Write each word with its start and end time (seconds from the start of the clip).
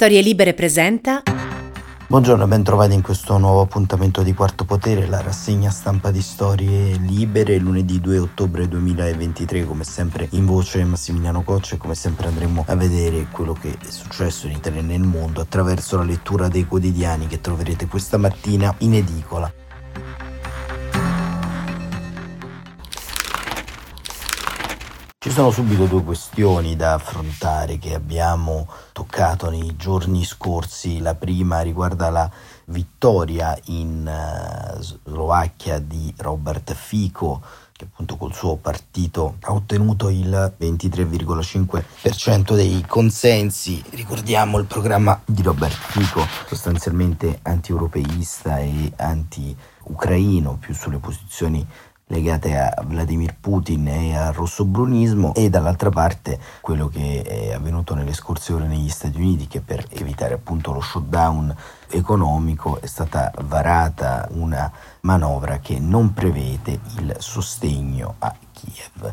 Storie 0.00 0.20
Libere 0.20 0.54
presenta. 0.54 1.24
Buongiorno 2.06 2.44
e 2.44 2.46
ben 2.46 2.62
trovati 2.62 2.94
in 2.94 3.02
questo 3.02 3.36
nuovo 3.36 3.62
appuntamento 3.62 4.22
di 4.22 4.32
Quarto 4.32 4.64
Potere, 4.64 5.08
la 5.08 5.20
rassegna 5.20 5.70
stampa 5.70 6.12
di 6.12 6.22
Storie 6.22 6.96
Libere, 6.98 7.58
lunedì 7.58 8.00
2 8.00 8.18
ottobre 8.18 8.68
2023, 8.68 9.64
come 9.64 9.82
sempre 9.82 10.28
in 10.30 10.46
voce 10.46 10.84
Massimiliano 10.84 11.42
Coccia 11.42 11.74
e 11.74 11.78
come 11.78 11.96
sempre 11.96 12.28
andremo 12.28 12.62
a 12.68 12.76
vedere 12.76 13.26
quello 13.32 13.54
che 13.54 13.72
è 13.72 13.90
successo 13.90 14.46
in 14.46 14.52
Italia 14.52 14.78
e 14.78 14.84
nel 14.84 15.02
mondo 15.02 15.40
attraverso 15.40 15.96
la 15.96 16.04
lettura 16.04 16.46
dei 16.46 16.64
quotidiani 16.64 17.26
che 17.26 17.40
troverete 17.40 17.88
questa 17.88 18.18
mattina 18.18 18.72
in 18.78 18.94
edicola. 18.94 19.52
Ci 25.28 25.34
sono 25.34 25.50
subito 25.50 25.84
due 25.84 26.02
questioni 26.02 26.74
da 26.74 26.94
affrontare 26.94 27.78
che 27.78 27.92
abbiamo 27.92 28.66
toccato 28.92 29.50
nei 29.50 29.76
giorni 29.76 30.24
scorsi. 30.24 31.00
La 31.00 31.14
prima 31.16 31.60
riguarda 31.60 32.08
la 32.08 32.30
vittoria 32.64 33.54
in 33.66 34.10
uh, 34.10 34.80
Slovacchia 34.80 35.80
di 35.80 36.14
Robert 36.16 36.72
Fico 36.72 37.42
che 37.72 37.84
appunto 37.84 38.16
col 38.16 38.32
suo 38.32 38.56
partito 38.56 39.36
ha 39.42 39.52
ottenuto 39.52 40.08
il 40.08 40.54
23,5% 40.58 42.54
dei 42.54 42.82
consensi. 42.88 43.84
Ricordiamo 43.90 44.56
il 44.56 44.64
programma 44.64 45.20
di 45.26 45.42
Robert 45.42 45.76
Fico, 45.76 46.26
sostanzialmente 46.46 47.40
anti-europeista 47.42 48.60
e 48.60 48.90
anti-ucraino, 48.96 50.56
più 50.58 50.72
sulle 50.74 50.96
posizioni 50.96 51.64
legate 52.08 52.56
a 52.58 52.82
Vladimir 52.86 53.34
Putin 53.38 53.88
e 53.88 54.16
al 54.16 54.32
rossobrunismo 54.32 55.34
e 55.34 55.50
dall'altra 55.50 55.90
parte 55.90 56.38
quello 56.60 56.88
che 56.88 57.22
è 57.22 57.52
avvenuto 57.52 57.94
nelle 57.94 58.12
scorse 58.12 58.52
ore 58.52 58.66
negli 58.66 58.88
Stati 58.88 59.16
Uniti 59.16 59.46
che 59.46 59.60
per 59.60 59.86
evitare 59.90 60.34
appunto 60.34 60.72
lo 60.72 60.80
shutdown 60.80 61.54
economico 61.90 62.80
è 62.80 62.86
stata 62.86 63.32
varata 63.44 64.28
una 64.32 64.70
manovra 65.00 65.58
che 65.58 65.78
non 65.78 66.12
prevede 66.12 66.80
il 66.98 67.16
sostegno 67.18 68.14
a 68.18 68.34
Kiev. 68.52 69.12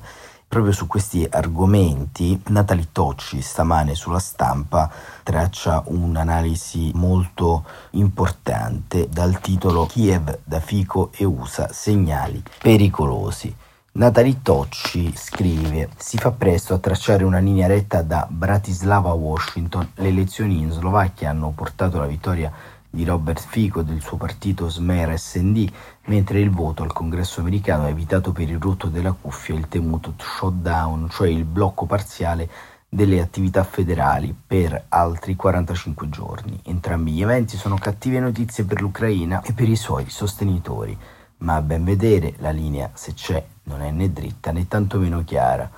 Proprio 0.56 0.74
su 0.74 0.88
questi 0.88 1.28
argomenti 1.30 2.42
Natalie 2.48 2.88
Tocci 2.94 3.42
stamane 3.42 3.94
sulla 3.94 4.20
stampa 4.20 4.90
traccia 5.22 5.84
un'analisi 5.88 6.92
molto 6.94 7.66
importante 7.90 9.10
dal 9.10 9.42
titolo 9.42 9.86
Kiev 9.86 10.40
da 10.46 10.62
Fico 10.62 11.12
e 11.14 11.26
USA 11.26 11.68
segnali 11.74 12.42
pericolosi. 12.62 13.54
Natalie 13.92 14.42
Tocci 14.42 15.12
scrive: 15.18 15.90
Si 15.98 16.18
fa 16.18 16.32
presto 16.32 16.74
a 16.74 16.80
tracciare 16.80 17.26
una 17.26 17.40
linea 17.40 17.68
retta 17.68 18.02
da 18.02 18.26
Bratislava 18.30 19.10
a 19.10 19.14
Washington. 19.14 19.92
Le 19.96 20.08
elezioni 20.08 20.60
in 20.60 20.72
Slovacchia 20.72 21.32
hanno 21.32 21.52
portato 21.54 22.00
la 22.00 22.06
vittoria 22.06 22.50
di 22.96 23.04
Robert 23.04 23.46
Fico 23.46 23.82
del 23.82 24.02
suo 24.02 24.16
partito 24.16 24.70
Smer 24.70 25.20
SND, 25.20 25.70
mentre 26.06 26.40
il 26.40 26.50
voto 26.50 26.82
al 26.82 26.94
congresso 26.94 27.42
americano 27.42 27.84
ha 27.84 27.90
evitato 27.90 28.32
per 28.32 28.50
il 28.50 28.58
rotto 28.58 28.88
della 28.88 29.12
cuffia 29.12 29.54
il 29.54 29.68
temuto 29.68 30.14
shutdown, 30.18 31.10
cioè 31.12 31.28
il 31.28 31.44
blocco 31.44 31.86
parziale 31.86 32.50
delle 32.88 33.20
attività 33.20 33.66
federali 33.66 34.34
per 34.48 34.86
altri 34.88 35.36
45 35.36 36.10
giorni. 36.10 36.58
Entrambi 36.64 37.12
gli 37.12 37.22
eventi 37.22 37.58
sono 37.58 37.76
cattive 37.76 38.22
notizie 38.22 38.64
per 38.64 38.80
l'Ucraina 38.80 39.42
e 39.42 39.52
per 39.52 39.68
i 39.68 39.76
suoi 39.76 40.10
sostenitori, 40.10 40.98
ma 41.40 41.56
a 41.56 41.62
ben 41.62 41.84
vedere 41.84 42.36
la 42.38 42.52
linea, 42.52 42.90
se 42.94 43.14
c'è, 43.14 43.46
non 43.64 43.82
è 43.82 43.92
né 43.92 44.12
dritta 44.14 44.54
né 44.54 44.70
tantomeno 44.70 45.24
chiara. 45.26 45.70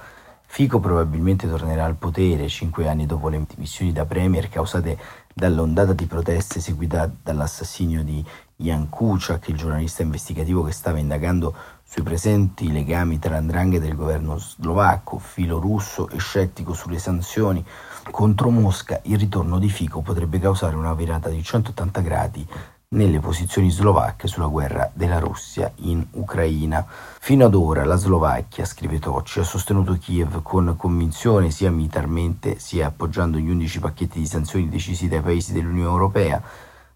Fico 0.50 0.80
probabilmente 0.80 1.50
tornerà 1.50 1.84
al 1.84 1.96
potere 1.96 2.48
cinque 2.48 2.88
anni 2.88 3.06
dopo 3.06 3.28
le 3.28 3.44
dimissioni 3.48 3.92
da 3.92 4.06
premier 4.06 4.48
causate 4.50 5.26
dall'ondata 5.38 5.94
di 5.94 6.08
proteste 6.08 6.60
seguita 6.60 7.08
dall'assassinio 7.22 8.04
di 8.04 8.26
Jan 8.56 8.90
Kuciak, 8.90 9.50
il 9.50 9.56
giornalista 9.56 10.02
investigativo 10.02 10.64
che 10.64 10.72
stava 10.72 10.98
indagando 10.98 11.54
sui 11.84 12.02
presenti 12.02 12.72
legami 12.72 13.20
tra 13.20 13.38
Andrangheta 13.38 13.86
del 13.86 13.96
governo 13.96 14.40
slovacco, 14.40 15.20
filo 15.20 15.60
russo 15.60 16.10
e 16.10 16.18
scettico 16.18 16.74
sulle 16.74 16.98
sanzioni 16.98 17.64
contro 18.10 18.50
Mosca, 18.50 19.00
il 19.04 19.20
ritorno 19.20 19.60
di 19.60 19.70
Fico 19.70 20.02
potrebbe 20.02 20.40
causare 20.40 20.76
una 20.76 20.96
virata 20.96 21.30
di 21.30 21.44
180 21.44 22.02
gradi 22.02 22.48
nelle 22.90 23.20
posizioni 23.20 23.70
slovacche 23.70 24.30
sulla 24.30 24.46
guerra 24.46 24.90
della 24.94 25.20
Russia 25.20 25.70
in 25.80 26.06
Ucraina. 26.12 26.86
Fino 27.20 27.44
ad 27.44 27.54
ora 27.54 27.84
la 27.84 27.98
Slovacchia, 27.98 28.64
scrive 28.64 28.98
Tocci, 28.98 29.40
ha 29.40 29.44
sostenuto 29.44 29.98
Kiev 30.00 30.42
con 30.42 30.74
convinzione 30.78 31.52
sia 31.52 31.70
militarmente 31.70 32.60
sia 32.60 32.88
appoggiando 32.88 33.40
gli 33.40 33.50
11 33.50 33.80
pacchetti 33.82 34.20
di 34.20 34.26
sanzioni 34.26 34.70
decisi 34.70 35.10
dai 35.10 35.20
paesi 35.20 35.52
dell'Unione 35.52 35.90
Europea. 35.90 36.42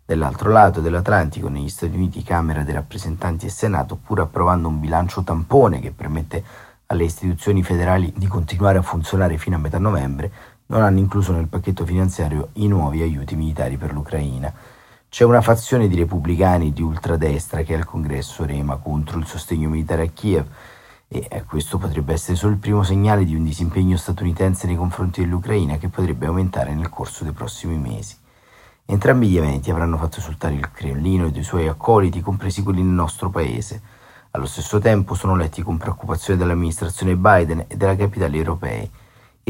Dall'altro 0.06 0.50
lato 0.50 0.80
dell'Atlantico, 0.80 1.50
negli 1.50 1.68
Stati 1.68 1.94
Uniti, 1.94 2.24
Camera 2.24 2.64
dei 2.64 2.74
rappresentanti 2.74 3.48
e 3.48 3.50
Senato, 3.50 3.98
pur 3.98 4.22
approvando 4.22 4.70
un 4.70 4.80
bilancio 4.80 5.24
tampone 5.24 5.82
che 5.82 5.92
permette 5.92 6.42
alle 6.86 7.04
istituzioni 7.04 7.64
federali 7.64 8.14
di 8.16 8.28
continuare 8.28 8.78
a 8.78 8.82
funzionare 8.82 9.38
fino 9.38 9.58
a 9.58 9.60
metà 9.60 9.78
novembre, 9.78 10.32
non 10.68 10.84
hanno 10.84 11.00
incluso 11.00 11.34
nel 11.34 11.48
pacchetto 11.48 11.86
finanziario 11.86 12.50
i 12.54 12.68
nuovi 12.70 13.02
aiuti 13.02 13.36
militari 13.36 13.76
per 13.76 13.92
l'Ucraina. 13.92 14.80
C'è 15.12 15.26
una 15.26 15.42
fazione 15.42 15.90
di 15.90 15.98
repubblicani 15.98 16.72
di 16.72 16.82
ultradestra 16.82 17.64
che 17.64 17.76
al 17.76 17.84
congresso 17.84 18.46
rema 18.46 18.78
contro 18.78 19.20
il 19.20 19.28
sostegno 19.28 19.68
militare 19.68 20.04
a 20.04 20.06
Kiev 20.06 20.48
e 21.10 21.28
eh, 21.30 21.44
questo 21.44 21.78
potrebbe 21.78 22.14
essere 22.14 22.38
solo 22.38 22.54
il 22.54 22.60
primo 22.60 22.82
segnale 22.82 23.26
di 23.26 23.36
un 23.36 23.44
disimpegno 23.44 23.98
statunitense 23.98 24.68
nei 24.68 24.78
confronti 24.78 25.20
dell'Ucraina 25.20 25.78
che 25.78 25.90
potrebbe 25.90 26.28
aumentare 26.28 26.74
nel 26.74 26.88
corso 26.88 27.26
dei 27.26 27.34
prossimi 27.34 27.78
mesi. 27.78 28.16
Entrambi 28.86 29.28
gli 29.28 29.36
eventi 29.36 29.70
avranno 29.70 29.98
fatto 29.98 30.20
esultare 30.20 30.54
il 30.54 30.72
Cremlino 30.72 31.26
ed 31.26 31.36
i 31.36 31.44
suoi 31.44 31.68
accoliti, 31.68 32.22
compresi 32.22 32.64
quelli 32.64 32.82
nel 32.82 32.94
nostro 32.94 33.30
paese. 33.30 33.82
Allo 34.32 34.46
stesso 34.46 34.80
tempo 34.80 35.14
sono 35.14 35.36
letti 35.36 35.62
con 35.62 35.76
preoccupazione 35.76 36.40
dall'amministrazione 36.40 37.18
Biden 37.18 37.66
e 37.68 37.76
dalla 37.76 37.98
capitale 37.98 38.38
europei 38.38 38.90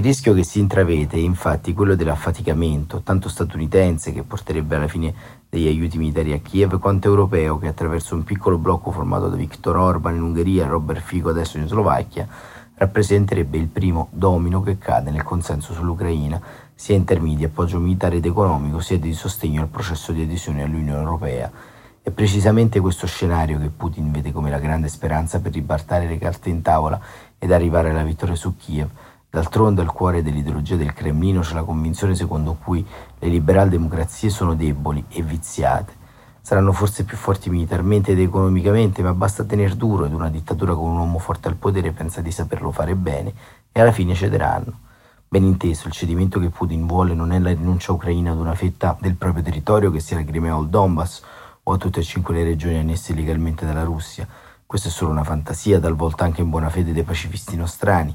il 0.01 0.07
rischio 0.07 0.33
che 0.33 0.43
si 0.43 0.59
intravede 0.59 1.17
è 1.17 1.19
infatti 1.19 1.73
quello 1.73 1.93
dell'affaticamento, 1.93 3.01
tanto 3.01 3.29
statunitense 3.29 4.11
che 4.11 4.23
porterebbe 4.23 4.75
alla 4.75 4.87
fine 4.87 5.13
degli 5.47 5.67
aiuti 5.67 5.99
militari 5.99 6.33
a 6.33 6.39
Kiev, 6.39 6.79
quanto 6.79 7.07
europeo 7.07 7.59
che 7.59 7.67
attraverso 7.67 8.15
un 8.15 8.23
piccolo 8.23 8.57
blocco 8.57 8.89
formato 8.89 9.29
da 9.29 9.35
Viktor 9.35 9.77
Orban 9.77 10.15
in 10.15 10.23
Ungheria 10.23 10.65
e 10.65 10.69
Robert 10.69 11.01
Fico 11.01 11.29
adesso 11.29 11.59
in 11.59 11.67
Slovacchia 11.67 12.27
rappresenterebbe 12.73 13.59
il 13.59 13.67
primo 13.67 14.07
domino 14.11 14.63
che 14.63 14.79
cade 14.79 15.11
nel 15.11 15.21
consenso 15.21 15.71
sull'Ucraina, 15.71 16.41
sia 16.73 16.95
in 16.95 17.03
termini 17.03 17.35
di 17.35 17.43
appoggio 17.43 17.77
militare 17.77 18.15
ed 18.15 18.25
economico, 18.25 18.79
sia 18.79 18.97
di 18.97 19.13
sostegno 19.13 19.61
al 19.61 19.67
processo 19.67 20.11
di 20.11 20.23
adesione 20.23 20.63
all'Unione 20.63 20.97
Europea. 20.97 21.51
È 22.01 22.09
precisamente 22.09 22.79
questo 22.79 23.05
scenario 23.05 23.59
che 23.59 23.69
Putin 23.69 24.11
vede 24.11 24.31
come 24.31 24.49
la 24.49 24.57
grande 24.57 24.87
speranza 24.87 25.39
per 25.39 25.51
ribaltare 25.51 26.07
le 26.07 26.17
carte 26.17 26.49
in 26.49 26.63
tavola 26.63 26.99
ed 27.37 27.51
arrivare 27.51 27.91
alla 27.91 28.01
vittoria 28.01 28.33
su 28.33 28.55
Kiev 28.57 28.89
D'altronde 29.33 29.79
al 29.79 29.93
cuore 29.93 30.21
dell'ideologia 30.21 30.75
del 30.75 30.91
Cremlino 30.91 31.39
c'è 31.39 31.53
la 31.53 31.63
convinzione 31.63 32.15
secondo 32.15 32.57
cui 32.61 32.85
le 33.17 33.27
liberal 33.29 33.69
democrazie 33.69 34.29
sono 34.29 34.55
deboli 34.55 35.05
e 35.07 35.21
viziate. 35.21 35.93
Saranno 36.41 36.73
forse 36.73 37.05
più 37.05 37.15
forti 37.15 37.49
militarmente 37.49 38.11
ed 38.11 38.19
economicamente, 38.19 39.01
ma 39.01 39.13
basta 39.13 39.45
tenere 39.45 39.77
duro 39.77 40.03
ed 40.03 40.13
una 40.13 40.29
dittatura 40.29 40.75
con 40.75 40.89
un 40.89 40.97
uomo 40.97 41.17
forte 41.17 41.47
al 41.47 41.55
potere 41.55 41.93
pensa 41.93 42.19
di 42.19 42.29
saperlo 42.29 42.71
fare 42.71 42.93
bene 42.93 43.33
e 43.71 43.79
alla 43.79 43.93
fine 43.93 44.15
cederanno. 44.15 44.79
Ben 45.29 45.45
inteso, 45.45 45.87
il 45.87 45.93
cedimento 45.93 46.37
che 46.37 46.49
Putin 46.49 46.85
vuole 46.85 47.13
non 47.13 47.31
è 47.31 47.39
la 47.39 47.53
rinuncia 47.53 47.93
ucraina 47.93 48.31
ad 48.31 48.37
una 48.37 48.53
fetta 48.53 48.97
del 48.99 49.15
proprio 49.15 49.43
territorio, 49.43 49.91
che 49.91 50.01
sia 50.01 50.17
la 50.17 50.25
Crimea 50.25 50.57
o 50.57 50.61
il 50.61 50.67
Donbass, 50.67 51.23
o 51.63 51.71
a 51.71 51.77
tutte 51.77 52.01
e 52.01 52.03
cinque 52.03 52.33
le 52.33 52.43
regioni 52.43 52.79
annesse 52.79 53.13
illegalmente 53.13 53.65
dalla 53.65 53.83
Russia. 53.83 54.27
Questa 54.65 54.89
è 54.89 54.91
solo 54.91 55.11
una 55.11 55.23
fantasia, 55.23 55.79
talvolta 55.79 56.25
anche 56.25 56.41
in 56.41 56.49
buona 56.49 56.69
fede 56.69 56.91
dei 56.91 57.03
pacifisti 57.03 57.55
nostrani, 57.55 58.13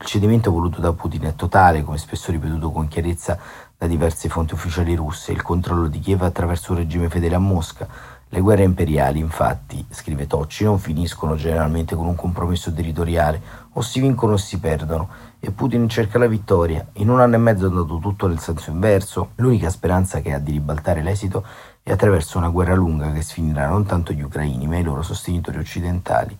il 0.00 0.06
cedimento 0.06 0.52
voluto 0.52 0.80
da 0.80 0.92
Putin 0.92 1.24
è 1.24 1.34
totale, 1.34 1.82
come 1.82 1.98
spesso 1.98 2.30
ripetuto 2.30 2.70
con 2.70 2.86
chiarezza 2.86 3.36
da 3.76 3.88
diverse 3.88 4.28
fonti 4.28 4.54
ufficiali 4.54 4.94
russe, 4.94 5.32
il 5.32 5.42
controllo 5.42 5.88
di 5.88 5.98
Kiev 5.98 6.22
attraverso 6.22 6.70
un 6.70 6.78
regime 6.78 7.08
fedele 7.08 7.34
a 7.34 7.40
Mosca. 7.40 7.88
Le 8.28 8.40
guerre 8.40 8.62
imperiali, 8.62 9.18
infatti, 9.18 9.84
scrive 9.90 10.28
Tocci, 10.28 10.62
non 10.62 10.78
finiscono 10.78 11.34
generalmente 11.34 11.96
con 11.96 12.06
un 12.06 12.14
compromesso 12.14 12.72
territoriale, 12.72 13.42
o 13.72 13.80
si 13.80 13.98
vincono 13.98 14.34
o 14.34 14.36
si 14.36 14.60
perdono, 14.60 15.08
e 15.40 15.50
Putin 15.50 15.88
cerca 15.88 16.16
la 16.18 16.28
vittoria. 16.28 16.86
In 16.94 17.08
un 17.08 17.18
anno 17.18 17.34
e 17.34 17.38
mezzo 17.38 17.64
è 17.64 17.68
andato 17.68 17.98
tutto 17.98 18.28
nel 18.28 18.38
senso 18.38 18.70
inverso, 18.70 19.30
l'unica 19.34 19.68
speranza 19.68 20.20
che 20.20 20.32
ha 20.32 20.38
di 20.38 20.52
ribaltare 20.52 21.02
l'esito 21.02 21.44
è 21.82 21.90
attraverso 21.90 22.38
una 22.38 22.50
guerra 22.50 22.76
lunga 22.76 23.10
che 23.10 23.22
sfinirà 23.22 23.66
non 23.66 23.84
tanto 23.84 24.12
gli 24.12 24.22
ucraini, 24.22 24.68
ma 24.68 24.78
i 24.78 24.84
loro 24.84 25.02
sostenitori 25.02 25.58
occidentali. 25.58 26.38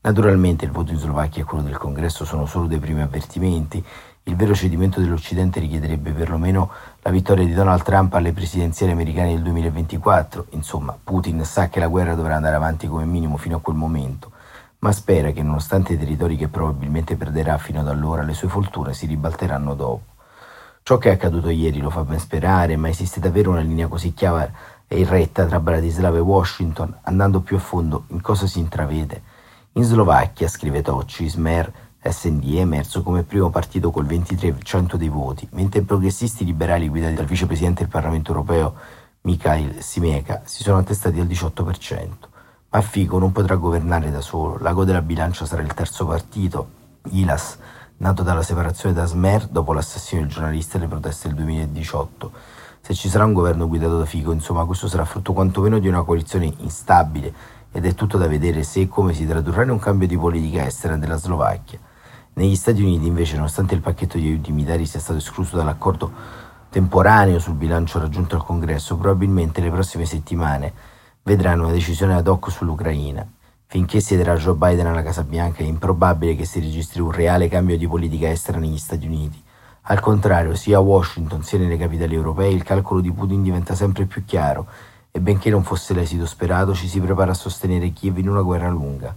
Naturalmente 0.00 0.64
il 0.64 0.70
voto 0.70 0.92
in 0.92 0.98
Slovacchia 0.98 1.42
e 1.42 1.44
quello 1.44 1.64
del 1.64 1.76
Congresso 1.76 2.24
sono 2.24 2.46
solo 2.46 2.66
dei 2.66 2.78
primi 2.78 3.02
avvertimenti. 3.02 3.84
Il 4.24 4.36
vero 4.36 4.54
cedimento 4.54 5.00
dell'Occidente 5.00 5.60
richiederebbe 5.60 6.12
perlomeno 6.12 6.70
la 7.02 7.10
vittoria 7.10 7.44
di 7.44 7.54
Donald 7.54 7.82
Trump 7.82 8.14
alle 8.14 8.32
presidenziali 8.32 8.92
americane 8.92 9.34
del 9.34 9.42
2024. 9.42 10.46
Insomma, 10.50 10.96
Putin 11.02 11.44
sa 11.44 11.68
che 11.68 11.80
la 11.80 11.88
guerra 11.88 12.14
dovrà 12.14 12.36
andare 12.36 12.56
avanti 12.56 12.88
come 12.88 13.04
minimo 13.04 13.36
fino 13.36 13.56
a 13.56 13.60
quel 13.60 13.76
momento, 13.76 14.32
ma 14.80 14.92
spera 14.92 15.30
che 15.30 15.42
nonostante 15.42 15.92
i 15.92 15.98
territori 15.98 16.36
che 16.36 16.48
probabilmente 16.48 17.16
perderà 17.16 17.56
fino 17.58 17.80
ad 17.80 17.88
allora, 17.88 18.22
le 18.22 18.34
sue 18.34 18.48
fortune 18.48 18.94
si 18.94 19.06
ribalteranno 19.06 19.74
dopo. 19.74 20.14
Ciò 20.82 20.98
che 20.98 21.10
è 21.10 21.12
accaduto 21.14 21.48
ieri 21.48 21.80
lo 21.80 21.90
fa 21.90 22.04
ben 22.04 22.20
sperare, 22.20 22.76
ma 22.76 22.88
esiste 22.88 23.18
davvero 23.18 23.50
una 23.50 23.60
linea 23.60 23.88
così 23.88 24.14
chiara 24.14 24.48
e 24.86 25.00
irretta 25.00 25.44
tra 25.46 25.58
Bratislava 25.58 26.16
e 26.16 26.20
Washington? 26.20 26.96
Andando 27.02 27.40
più 27.40 27.56
a 27.56 27.60
fondo, 27.60 28.04
in 28.08 28.20
cosa 28.20 28.46
si 28.46 28.60
intravede? 28.60 29.22
In 29.76 29.84
Slovacchia, 29.84 30.48
scrive 30.48 30.80
Tocci, 30.80 31.28
Smer, 31.28 31.70
SND 32.02 32.54
è 32.54 32.60
emerso 32.60 33.02
come 33.02 33.24
primo 33.24 33.50
partito 33.50 33.90
col 33.90 34.06
23% 34.06 34.94
dei 34.94 35.10
voti, 35.10 35.46
mentre 35.52 35.80
i 35.80 35.84
progressisti 35.84 36.46
liberali 36.46 36.88
guidati 36.88 37.12
dal 37.12 37.26
vicepresidente 37.26 37.82
del 37.82 37.90
Parlamento 37.90 38.30
europeo 38.30 38.74
Mikhail 39.20 39.82
Simeka 39.82 40.40
si 40.44 40.62
sono 40.62 40.78
attestati 40.78 41.20
al 41.20 41.26
18%. 41.26 42.08
Ma 42.70 42.80
Fico 42.80 43.18
non 43.18 43.32
potrà 43.32 43.56
governare 43.56 44.10
da 44.10 44.22
solo, 44.22 44.56
l'ago 44.60 44.84
della 44.84 45.02
bilancia 45.02 45.44
sarà 45.44 45.60
il 45.60 45.74
terzo 45.74 46.06
partito, 46.06 46.68
ILAS, 47.10 47.58
nato 47.98 48.22
dalla 48.22 48.42
separazione 48.42 48.94
da 48.94 49.04
Smer 49.04 49.46
dopo 49.46 49.74
l'assassino 49.74 50.22
del 50.22 50.30
giornalista 50.30 50.78
e 50.78 50.80
le 50.80 50.88
proteste 50.88 51.28
del 51.28 51.36
2018. 51.36 52.32
Se 52.80 52.94
ci 52.94 53.10
sarà 53.10 53.26
un 53.26 53.34
governo 53.34 53.68
guidato 53.68 53.98
da 53.98 54.06
Fico, 54.06 54.32
insomma, 54.32 54.64
questo 54.64 54.88
sarà 54.88 55.04
frutto 55.04 55.34
quantomeno 55.34 55.78
di 55.78 55.88
una 55.88 56.02
coalizione 56.02 56.50
instabile 56.60 57.55
ed 57.76 57.84
è 57.84 57.94
tutto 57.94 58.16
da 58.16 58.26
vedere 58.26 58.62
se 58.62 58.80
e 58.80 58.88
come 58.88 59.12
si 59.12 59.26
tradurrà 59.26 59.62
in 59.62 59.68
un 59.68 59.78
cambio 59.78 60.08
di 60.08 60.16
politica 60.16 60.64
estera 60.64 60.96
della 60.96 61.18
Slovacchia. 61.18 61.78
Negli 62.32 62.56
Stati 62.56 62.80
Uniti, 62.80 63.06
invece, 63.06 63.36
nonostante 63.36 63.74
il 63.74 63.82
pacchetto 63.82 64.16
di 64.16 64.28
aiuti 64.28 64.50
militari 64.50 64.86
sia 64.86 64.98
stato 64.98 65.18
escluso 65.18 65.58
dall'accordo 65.58 66.10
temporaneo 66.70 67.38
sul 67.38 67.52
bilancio 67.52 67.98
raggiunto 67.98 68.34
al 68.34 68.44
Congresso, 68.46 68.96
probabilmente 68.96 69.60
le 69.60 69.70
prossime 69.70 70.06
settimane 70.06 70.72
vedranno 71.22 71.64
una 71.64 71.72
decisione 71.72 72.14
ad 72.14 72.26
hoc 72.26 72.50
sull'Ucraina. 72.50 73.26
Finché 73.66 74.00
siederà 74.00 74.36
Joe 74.36 74.54
Biden 74.54 74.86
alla 74.86 75.02
Casa 75.02 75.22
Bianca 75.22 75.62
è 75.62 75.66
improbabile 75.66 76.34
che 76.34 76.46
si 76.46 76.60
registri 76.60 77.02
un 77.02 77.10
reale 77.10 77.48
cambio 77.48 77.76
di 77.76 77.86
politica 77.86 78.30
estera 78.30 78.56
negli 78.56 78.78
Stati 78.78 79.06
Uniti. 79.06 79.42
Al 79.88 80.00
contrario, 80.00 80.54
sia 80.54 80.78
a 80.78 80.80
Washington 80.80 81.42
sia 81.42 81.58
nelle 81.58 81.76
capitali 81.76 82.14
europee 82.14 82.48
il 82.48 82.62
calcolo 82.62 83.02
di 83.02 83.12
Putin 83.12 83.42
diventa 83.42 83.74
sempre 83.74 84.06
più 84.06 84.24
chiaro 84.24 84.66
e 85.16 85.20
benché 85.20 85.48
non 85.48 85.64
fosse 85.64 85.94
l'esito 85.94 86.26
sperato 86.26 86.74
ci 86.74 86.86
si 86.88 87.00
prepara 87.00 87.30
a 87.30 87.34
sostenere 87.34 87.90
Kiev 87.90 88.18
in 88.18 88.28
una 88.28 88.42
guerra 88.42 88.68
lunga. 88.68 89.16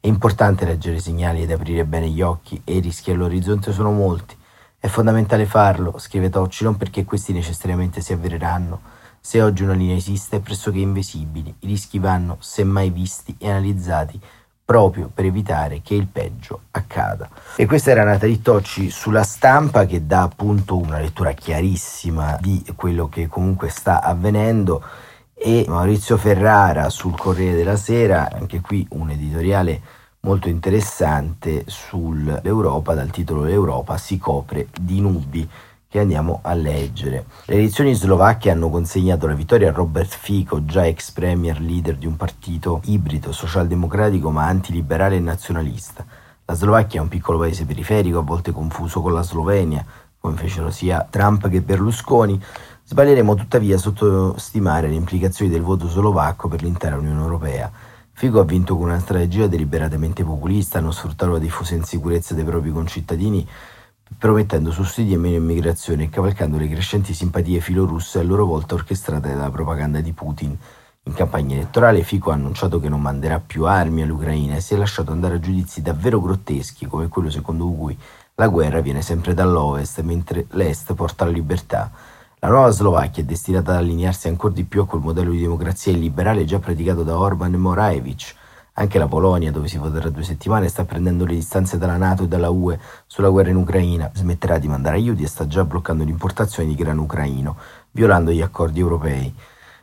È 0.00 0.08
importante 0.08 0.64
leggere 0.64 0.96
i 0.96 1.00
segnali 1.00 1.42
ed 1.42 1.52
aprire 1.52 1.84
bene 1.84 2.08
gli 2.08 2.20
occhi 2.20 2.60
e 2.64 2.78
i 2.78 2.80
rischi 2.80 3.12
all'orizzonte 3.12 3.72
sono 3.72 3.92
molti. 3.92 4.36
È 4.76 4.88
fondamentale 4.88 5.46
farlo, 5.46 5.98
scrive 5.98 6.30
Tocci, 6.30 6.64
non 6.64 6.76
perché 6.76 7.04
questi 7.04 7.32
necessariamente 7.32 8.00
si 8.00 8.12
avvereranno, 8.12 8.80
se 9.20 9.40
oggi 9.40 9.62
una 9.62 9.74
linea 9.74 9.94
esiste 9.94 10.38
è 10.38 10.40
pressoché 10.40 10.78
invisibile, 10.78 11.54
i 11.60 11.66
rischi 11.68 12.00
vanno 12.00 12.38
semmai 12.40 12.90
visti 12.90 13.36
e 13.38 13.48
analizzati 13.48 14.20
proprio 14.64 15.08
per 15.14 15.26
evitare 15.26 15.80
che 15.80 15.94
il 15.94 16.08
peggio 16.08 16.62
accada. 16.72 17.28
E 17.54 17.66
questa 17.66 17.92
era 17.92 18.02
Natalie 18.02 18.42
Tocci 18.42 18.90
sulla 18.90 19.22
stampa 19.22 19.86
che 19.86 20.06
dà 20.08 20.22
appunto 20.22 20.76
una 20.76 20.98
lettura 20.98 21.30
chiarissima 21.30 22.36
di 22.40 22.64
quello 22.74 23.08
che 23.08 23.28
comunque 23.28 23.68
sta 23.68 24.02
avvenendo 24.02 24.82
e 25.38 25.66
Maurizio 25.68 26.16
Ferrara 26.16 26.88
sul 26.88 27.14
Corriere 27.14 27.56
della 27.56 27.76
Sera, 27.76 28.30
anche 28.32 28.62
qui 28.62 28.86
un 28.92 29.10
editoriale 29.10 29.80
molto 30.20 30.48
interessante 30.48 31.64
sull'Europa 31.66 32.94
dal 32.94 33.10
titolo 33.10 33.44
L'Europa 33.44 33.98
si 33.98 34.18
copre 34.18 34.68
di 34.80 35.00
nubi 35.00 35.48
che 35.88 36.00
andiamo 36.00 36.40
a 36.42 36.54
leggere. 36.54 37.26
Le 37.44 37.54
elezioni 37.54 37.94
slovacche 37.94 38.50
hanno 38.50 38.70
consegnato 38.70 39.26
la 39.26 39.34
vittoria 39.34 39.68
a 39.68 39.72
Robert 39.72 40.16
Fico, 40.16 40.64
già 40.64 40.86
ex 40.86 41.10
premier 41.12 41.60
leader 41.60 41.96
di 41.96 42.06
un 42.06 42.16
partito 42.16 42.80
ibrido 42.86 43.30
socialdemocratico 43.30 44.30
ma 44.30 44.46
antiliberale 44.46 45.16
e 45.16 45.20
nazionalista. 45.20 46.04
La 46.44 46.54
Slovacchia 46.54 47.00
è 47.00 47.02
un 47.02 47.08
piccolo 47.08 47.38
paese 47.38 47.64
periferico, 47.66 48.18
a 48.18 48.22
volte 48.22 48.52
confuso 48.52 49.00
con 49.00 49.12
la 49.12 49.22
Slovenia, 49.22 49.84
come 50.18 50.36
fecero 50.36 50.70
sia 50.70 51.06
Trump 51.08 51.48
che 51.48 51.60
Berlusconi. 51.60 52.42
Sbaglieremo 52.88 53.34
tuttavia 53.34 53.74
a 53.74 53.78
sottostimare 53.80 54.86
le 54.86 54.94
implicazioni 54.94 55.50
del 55.50 55.60
voto 55.60 55.88
slovacco 55.88 56.46
per 56.46 56.62
l'intera 56.62 56.96
Unione 56.96 57.20
Europea. 57.20 57.68
Fico 58.12 58.38
ha 58.38 58.44
vinto 58.44 58.76
con 58.76 58.86
una 58.86 59.00
strategia 59.00 59.48
deliberatamente 59.48 60.22
populista, 60.22 60.78
non 60.78 60.92
sfruttare 60.92 61.32
la 61.32 61.40
diffusa 61.40 61.74
insicurezza 61.74 62.34
dei 62.34 62.44
propri 62.44 62.70
concittadini 62.70 63.44
promettendo 64.16 64.70
sussidi 64.70 65.14
e 65.14 65.16
meno 65.16 65.34
immigrazione 65.34 66.04
e 66.04 66.08
cavalcando 66.10 66.58
le 66.58 66.68
crescenti 66.68 67.12
simpatie 67.12 67.58
filorusse 67.58 68.20
a 68.20 68.22
loro 68.22 68.46
volta 68.46 68.74
orchestrate 68.74 69.30
dalla 69.30 69.50
propaganda 69.50 70.00
di 70.00 70.12
Putin. 70.12 70.56
In 71.02 71.12
campagna 71.12 71.56
elettorale 71.56 72.04
Fico 72.04 72.30
ha 72.30 72.34
annunciato 72.34 72.78
che 72.78 72.88
non 72.88 73.00
manderà 73.00 73.40
più 73.40 73.64
armi 73.64 74.02
all'Ucraina 74.02 74.54
e 74.54 74.60
si 74.60 74.74
è 74.74 74.76
lasciato 74.76 75.10
andare 75.10 75.34
a 75.34 75.40
giudizi 75.40 75.82
davvero 75.82 76.20
grotteschi 76.20 76.86
come 76.86 77.08
quello 77.08 77.30
secondo 77.30 77.66
cui 77.66 77.98
la 78.36 78.46
guerra 78.46 78.80
viene 78.80 79.02
sempre 79.02 79.34
dall'ovest 79.34 80.02
mentre 80.02 80.46
l'est 80.50 80.94
porta 80.94 81.24
la 81.24 81.32
libertà. 81.32 82.14
La 82.40 82.48
nuova 82.48 82.68
Slovacchia 82.68 83.22
è 83.22 83.26
destinata 83.26 83.72
ad 83.72 83.78
allinearsi 83.78 84.28
ancora 84.28 84.52
di 84.52 84.64
più 84.64 84.82
a 84.82 84.86
quel 84.86 85.00
modello 85.00 85.30
di 85.30 85.40
democrazia 85.40 85.92
illiberale 85.92 86.44
già 86.44 86.58
praticato 86.58 87.02
da 87.02 87.18
Orban 87.18 87.54
e 87.54 87.56
Moraevich, 87.56 88.34
anche 88.74 88.98
la 88.98 89.08
Polonia, 89.08 89.50
dove 89.50 89.68
si 89.68 89.78
voterà 89.78 90.10
due 90.10 90.22
settimane, 90.22 90.68
sta 90.68 90.84
prendendo 90.84 91.24
le 91.24 91.32
distanze 91.32 91.78
dalla 91.78 91.96
Nato 91.96 92.24
e 92.24 92.28
dalla 92.28 92.50
UE 92.50 92.78
sulla 93.06 93.30
guerra 93.30 93.48
in 93.48 93.56
Ucraina, 93.56 94.10
smetterà 94.12 94.58
di 94.58 94.68
mandare 94.68 94.96
aiuti 94.96 95.22
e 95.22 95.28
sta 95.28 95.46
già 95.46 95.64
bloccando 95.64 96.04
l'importazione 96.04 96.68
di 96.68 96.74
grano 96.74 97.02
ucraino, 97.02 97.56
violando 97.92 98.30
gli 98.30 98.42
accordi 98.42 98.80
europei. 98.80 99.34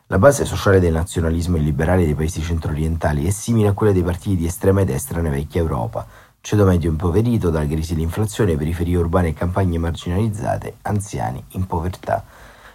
La 0.07 0.19
base 0.19 0.45
sociale 0.45 0.79
del 0.79 0.93
nazionalismo 0.93 1.57
illiberale 1.57 2.05
dei 2.05 2.13
paesi 2.13 2.39
centro-orientali 2.39 3.25
è 3.25 3.31
simile 3.31 3.69
a 3.69 3.73
quella 3.73 3.93
dei 3.93 4.03
partiti 4.03 4.35
di 4.35 4.45
estrema 4.45 4.83
destra 4.83 5.21
nella 5.21 5.33
vecchia 5.33 5.59
Europa. 5.59 6.05
Ceto 6.45 6.65
medio 6.65 6.89
impoverito 6.89 7.49
dalla 7.49 7.65
crisi 7.65 7.93
e 7.93 7.95
l'inflazione, 7.95 8.57
periferie 8.57 8.97
urbane 8.97 9.29
e 9.29 9.33
campagne 9.33 9.77
marginalizzate, 9.77 10.75
anziani 10.81 11.41
in 11.51 11.65
povertà. 11.65 12.21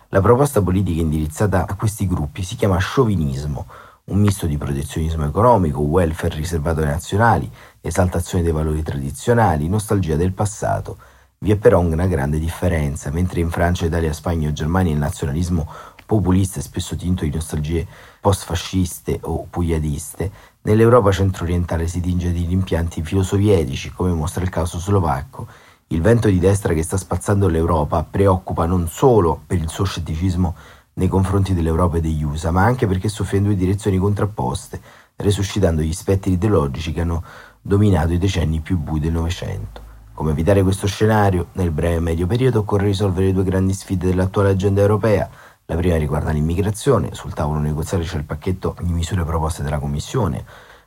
La 0.08 0.22
proposta 0.22 0.62
politica 0.62 1.02
indirizzata 1.02 1.66
a 1.66 1.74
questi 1.74 2.06
gruppi 2.06 2.42
si 2.42 2.56
chiama 2.56 2.78
sciovinismo, 2.78 3.66
un 4.04 4.20
misto 4.20 4.46
di 4.46 4.56
protezionismo 4.56 5.26
economico, 5.26 5.80
welfare 5.80 6.34
riservato 6.34 6.80
ai 6.80 6.86
nazionali, 6.86 7.50
esaltazione 7.82 8.42
dei 8.42 8.52
valori 8.52 8.82
tradizionali, 8.82 9.68
nostalgia 9.68 10.16
del 10.16 10.32
passato. 10.32 10.96
Vi 11.36 11.50
è 11.50 11.56
però 11.56 11.78
una 11.80 12.06
grande 12.06 12.38
differenza, 12.38 13.10
mentre 13.10 13.40
in 13.40 13.50
Francia, 13.50 13.84
Italia, 13.84 14.14
Spagna 14.14 14.48
o 14.48 14.52
Germania 14.52 14.94
il 14.94 14.98
nazionalismo 14.98 15.70
populista 16.06 16.58
è 16.58 16.62
spesso 16.62 16.96
tinto 16.96 17.24
di 17.24 17.30
nostalgie 17.30 17.86
post-fasciste 18.18 19.18
o 19.24 19.46
pugliadiste, 19.50 20.32
nell'Europa 20.68 21.10
centro-orientale 21.10 21.88
si 21.88 21.98
tinge 22.00 22.30
di 22.30 22.44
rimpianti 22.44 23.02
filosovietici, 23.02 23.90
come 23.90 24.12
mostra 24.12 24.42
il 24.44 24.50
caso 24.50 24.78
slovacco. 24.78 25.46
Il 25.86 26.02
vento 26.02 26.28
di 26.28 26.38
destra 26.38 26.74
che 26.74 26.82
sta 26.82 26.98
spazzando 26.98 27.48
l'Europa 27.48 28.04
preoccupa 28.04 28.66
non 28.66 28.86
solo 28.86 29.40
per 29.46 29.56
il 29.56 29.70
suo 29.70 29.84
scetticismo 29.84 30.54
nei 30.94 31.08
confronti 31.08 31.54
dell'Europa 31.54 31.96
e 31.96 32.00
degli 32.02 32.22
USA, 32.22 32.50
ma 32.50 32.64
anche 32.64 32.86
perché 32.86 33.08
soffre 33.08 33.38
in 33.38 33.44
due 33.44 33.56
direzioni 33.56 33.96
contrapposte, 33.96 34.78
resuscitando 35.16 35.80
gli 35.80 35.94
spettri 35.94 36.32
ideologici 36.32 36.92
che 36.92 37.00
hanno 37.00 37.22
dominato 37.62 38.12
i 38.12 38.18
decenni 38.18 38.60
più 38.60 38.76
bui 38.76 39.00
del 39.00 39.12
Novecento. 39.12 39.80
Come 40.12 40.32
evitare 40.32 40.62
questo 40.62 40.86
scenario? 40.86 41.46
Nel 41.52 41.70
breve 41.70 41.96
e 41.96 42.00
medio 42.00 42.26
periodo 42.26 42.58
occorre 42.58 42.86
risolvere 42.86 43.26
le 43.26 43.32
due 43.32 43.44
grandi 43.44 43.72
sfide 43.72 44.08
dell'attuale 44.08 44.50
agenda 44.50 44.82
europea. 44.82 45.30
La 45.70 45.76
prima 45.76 45.98
riguarda 45.98 46.30
l'immigrazione, 46.30 47.10
sul 47.12 47.34
tavolo 47.34 47.58
negoziale 47.58 48.02
c'è 48.02 48.16
il 48.16 48.24
pacchetto 48.24 48.74
di 48.80 48.90
misure 48.90 49.22
proposte 49.24 49.62
dalla 49.62 49.78
Commissione, 49.78 50.42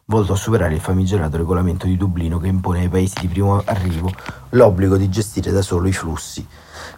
volto 0.06 0.34
a 0.34 0.36
superare 0.36 0.74
il 0.74 0.82
famigerato 0.82 1.38
regolamento 1.38 1.86
di 1.86 1.96
Dublino 1.96 2.40
che 2.40 2.48
impone 2.48 2.80
ai 2.80 2.90
paesi 2.90 3.14
di 3.20 3.28
primo 3.28 3.62
arrivo 3.64 4.12
l'obbligo 4.50 4.98
di 4.98 5.08
gestire 5.08 5.52
da 5.52 5.62
solo 5.62 5.88
i 5.88 5.94
flussi 5.94 6.44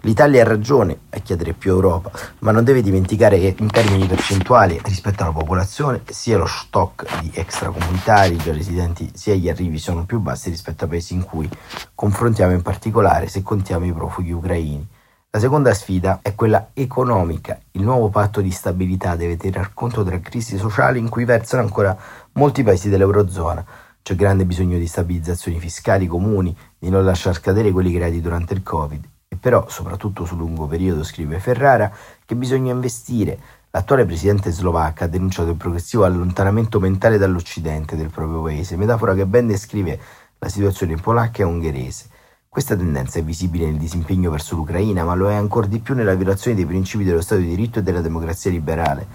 L'Italia 0.02 0.44
ha 0.44 0.48
ragione 0.48 0.98
a 1.10 1.20
chiedere 1.20 1.52
più 1.52 1.72
Europa, 1.72 2.12
ma 2.40 2.52
non 2.52 2.64
deve 2.64 2.82
dimenticare 2.82 3.38
che 3.38 3.56
in 3.60 3.70
termini 3.70 4.08
percentuali 4.08 4.80
rispetto 4.84 5.24
alla 5.24 5.34
popolazione 5.34 6.04
sia 6.06 6.38
lo 6.38 6.46
stock 6.46 7.20
di 7.20 7.32
extracomunitari 7.34 8.38
già 8.38 8.54
residenti 8.54 9.12
sia 9.14 9.36
gli 9.36 9.50
arrivi 9.50 9.78
sono 9.78 10.06
più 10.06 10.20
bassi 10.20 10.50
rispetto 10.50 10.86
a 10.86 10.88
paesi 10.88 11.14
in 11.14 11.24
cui 11.24 11.50
confrontiamo 11.94 12.54
in 12.54 12.62
particolare 12.62 13.28
se 13.28 13.42
contiamo 13.42 13.86
i 13.86 13.94
profughi 13.94 14.32
ucraini. 14.32 14.88
La 15.36 15.40
seconda 15.40 15.74
sfida 15.74 16.20
è 16.22 16.36
quella 16.36 16.70
economica. 16.74 17.60
Il 17.72 17.82
nuovo 17.82 18.10
patto 18.10 18.40
di 18.40 18.52
stabilità 18.52 19.16
deve 19.16 19.36
tener 19.36 19.74
conto 19.74 20.04
della 20.04 20.20
crisi 20.20 20.58
sociale 20.58 21.00
in 21.00 21.10
cui 21.10 21.26
versano 21.26 21.64
ancora 21.64 21.98
molti 22.34 22.62
paesi 22.62 22.88
dell'Eurozona. 22.88 23.66
C'è 24.04 24.16
grande 24.16 24.46
bisogno 24.46 24.78
di 24.78 24.86
stabilizzazioni 24.86 25.60
fiscali 25.60 26.06
comuni, 26.06 26.56
di 26.78 26.90
non 26.90 27.04
lasciar 27.04 27.34
scadere 27.34 27.72
quelli 27.72 27.92
creati 27.92 28.22
durante 28.22 28.54
il 28.54 28.62
Covid 28.62 29.12
però, 29.44 29.66
soprattutto 29.68 30.24
sul 30.24 30.38
lungo 30.38 30.68
periodo, 30.68 31.04
scrive 31.04 31.38
Ferrara, 31.38 31.92
che 32.24 32.34
bisogna 32.34 32.72
investire. 32.72 33.38
L'attuale 33.72 34.06
presidente 34.06 34.52
slovacca 34.52 35.04
ha 35.04 35.08
denunciato 35.10 35.50
il 35.50 35.58
progressivo 35.58 36.06
allontanamento 36.06 36.80
mentale 36.80 37.18
dall'Occidente 37.18 37.98
del 37.98 38.10
proprio 38.10 38.42
paese, 38.42 38.78
metafora 38.78 39.14
che 39.14 39.26
ben 39.26 39.48
descrive 39.48 40.00
la 40.40 40.48
situazione 40.48 40.96
polacca 40.96 41.42
e 41.42 41.46
ungherese. 41.46 42.06
Questa 42.54 42.76
tendenza 42.76 43.18
è 43.18 43.24
visibile 43.24 43.66
nel 43.66 43.78
disimpegno 43.78 44.30
verso 44.30 44.56
l'Ucraina, 44.56 45.04
ma 45.04 45.16
lo 45.16 45.28
è 45.28 45.34
ancora 45.34 45.66
di 45.66 45.80
più 45.80 45.96
nella 45.96 46.14
violazione 46.14 46.56
dei 46.56 46.68
principi 46.68 47.04
dello 47.04 47.20
Stato 47.20 47.42
di 47.42 47.48
diritto 47.48 47.80
e 47.80 47.82
della 47.82 48.00
democrazia 48.00 48.52
liberale. 48.52 49.08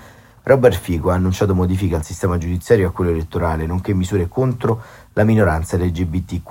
Robert 0.42 0.76
Fico 0.76 1.10
ha 1.10 1.14
annunciato 1.14 1.54
modifiche 1.54 1.94
al 1.94 2.02
sistema 2.02 2.36
giudiziario 2.36 2.86
e 2.86 2.88
a 2.88 2.90
quello 2.90 3.12
elettorale, 3.12 3.64
nonché 3.64 3.94
misure 3.94 4.26
contro 4.26 4.82
la 5.12 5.22
minoranza 5.22 5.76
LGBTQ. 5.76 6.50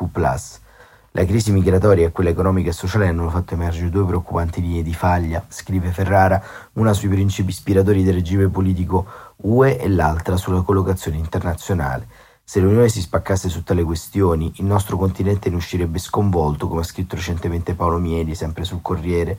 La 1.12 1.26
crisi 1.26 1.52
migratoria 1.52 2.08
e 2.08 2.12
quella 2.14 2.30
economica 2.30 2.70
e 2.70 2.74
sociale 2.74 3.10
hanno 3.10 3.30
fatto 3.30 3.54
emergere 3.54 3.90
due 3.90 4.06
preoccupanti 4.06 4.62
linee 4.62 4.82
di 4.82 4.94
faglia, 4.94 5.44
scrive 5.50 5.92
Ferrara, 5.92 6.42
una 6.76 6.94
sui 6.94 7.10
principi 7.10 7.50
ispiratori 7.50 8.02
del 8.02 8.14
regime 8.14 8.48
politico 8.48 9.06
UE 9.42 9.78
e 9.78 9.90
l'altra 9.90 10.38
sulla 10.38 10.62
collocazione 10.62 11.18
internazionale. 11.18 12.27
Se 12.50 12.62
l'Unione 12.62 12.88
si 12.88 13.02
spaccasse 13.02 13.50
su 13.50 13.62
tale 13.62 13.84
questioni, 13.84 14.50
il 14.56 14.66
nostro 14.66 14.96
continente 14.96 15.50
ne 15.50 15.58
uscirebbe 15.58 16.00
sconvolto, 16.00 16.70
come 16.70 16.80
ha 16.80 16.86
scritto 16.86 17.18
recentemente 17.18 17.74
Paolo 17.74 17.98
Mieli, 17.98 18.36
sempre 18.36 18.64
sul 18.64 18.82
Corriere. 18.82 19.38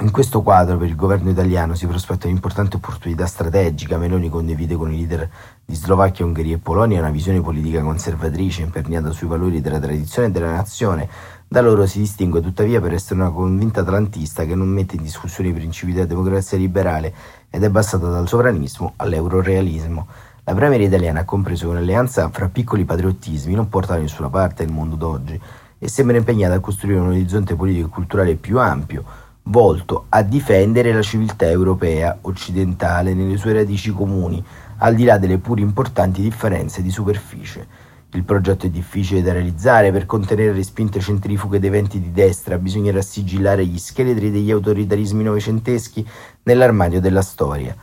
In 0.00 0.10
questo 0.10 0.40
quadro 0.40 0.78
per 0.78 0.88
il 0.88 0.96
governo 0.96 1.28
italiano 1.28 1.74
si 1.74 1.86
prospetta 1.86 2.28
un'importante 2.28 2.76
opportunità 2.76 3.26
strategica. 3.26 3.98
Meloni 3.98 4.30
condivide 4.30 4.74
con 4.74 4.90
i 4.90 4.96
leader 4.96 5.28
di 5.66 5.74
Slovacchia, 5.74 6.24
Ungheria 6.24 6.54
e 6.54 6.58
Polonia 6.58 7.00
una 7.00 7.10
visione 7.10 7.42
politica 7.42 7.82
conservatrice 7.82 8.62
imperniata 8.62 9.10
sui 9.10 9.28
valori 9.28 9.60
della 9.60 9.78
tradizione 9.78 10.28
e 10.28 10.30
della 10.30 10.52
nazione. 10.52 11.10
Da 11.46 11.60
loro 11.60 11.84
si 11.84 11.98
distingue 11.98 12.40
tuttavia 12.40 12.80
per 12.80 12.94
essere 12.94 13.20
una 13.20 13.32
convinta 13.32 13.82
atlantista 13.82 14.46
che 14.46 14.54
non 14.54 14.68
mette 14.68 14.96
in 14.96 15.02
discussione 15.02 15.50
i 15.50 15.52
principi 15.52 15.92
della 15.92 16.06
democrazia 16.06 16.56
liberale 16.56 17.12
ed 17.50 17.62
è 17.62 17.68
basata 17.68 18.08
dal 18.08 18.26
sovranismo 18.26 18.94
all'eurorealismo. 18.96 20.06
La 20.48 20.54
Premier 20.54 20.80
italiana 20.80 21.20
ha 21.20 21.24
compreso 21.24 21.64
che 21.64 21.72
un'alleanza 21.72 22.30
fra 22.30 22.48
piccoli 22.48 22.84
patriottismi 22.84 23.54
non 23.54 23.68
porta 23.68 23.94
da 23.94 24.00
nessuna 24.00 24.28
parte 24.28 24.64
nel 24.64 24.72
mondo 24.72 24.94
d'oggi 24.94 25.40
e 25.76 25.88
sembra 25.88 26.16
impegnata 26.16 26.54
a 26.54 26.60
costruire 26.60 27.00
un 27.00 27.08
orizzonte 27.08 27.56
politico 27.56 27.88
e 27.88 27.90
culturale 27.90 28.36
più 28.36 28.60
ampio, 28.60 29.02
volto 29.42 30.06
a 30.08 30.22
difendere 30.22 30.92
la 30.92 31.02
civiltà 31.02 31.50
europea 31.50 32.16
occidentale 32.20 33.12
nelle 33.12 33.38
sue 33.38 33.54
radici 33.54 33.90
comuni, 33.90 34.40
al 34.76 34.94
di 34.94 35.02
là 35.02 35.18
delle 35.18 35.38
pur 35.38 35.58
importanti 35.58 36.22
differenze 36.22 36.80
di 36.80 36.92
superficie. 36.92 37.66
Il 38.12 38.22
progetto 38.22 38.66
è 38.66 38.70
difficile 38.70 39.22
da 39.22 39.32
realizzare, 39.32 39.90
per 39.90 40.06
contenere 40.06 40.52
le 40.52 40.62
spinte 40.62 41.00
centrifughe 41.00 41.58
dei 41.58 41.70
venti 41.70 42.00
di 42.00 42.12
destra 42.12 42.56
bisognerà 42.56 43.02
sigillare 43.02 43.66
gli 43.66 43.78
scheletri 43.78 44.30
degli 44.30 44.52
autoritarismi 44.52 45.24
novecenteschi 45.24 46.08
nell'armadio 46.44 47.00
della 47.00 47.22
storia. 47.22 47.74